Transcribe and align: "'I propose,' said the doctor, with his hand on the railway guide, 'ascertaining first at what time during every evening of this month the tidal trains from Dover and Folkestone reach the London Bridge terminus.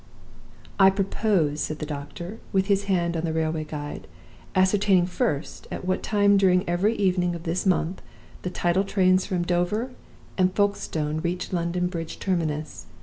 "'I 0.79 0.89
propose,' 0.89 1.61
said 1.61 1.77
the 1.77 1.85
doctor, 1.85 2.39
with 2.51 2.65
his 2.65 2.85
hand 2.85 3.15
on 3.15 3.21
the 3.23 3.31
railway 3.31 3.63
guide, 3.63 4.07
'ascertaining 4.55 5.05
first 5.05 5.67
at 5.69 5.85
what 5.85 6.01
time 6.01 6.37
during 6.37 6.67
every 6.67 6.95
evening 6.95 7.35
of 7.35 7.43
this 7.43 7.67
month 7.67 8.01
the 8.41 8.49
tidal 8.49 8.83
trains 8.83 9.27
from 9.27 9.43
Dover 9.43 9.91
and 10.39 10.55
Folkestone 10.55 11.19
reach 11.19 11.49
the 11.49 11.55
London 11.57 11.85
Bridge 11.85 12.17
terminus. 12.17 12.87